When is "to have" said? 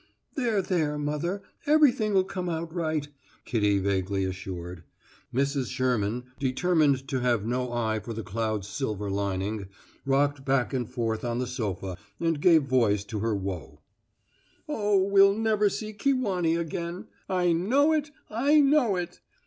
7.09-7.45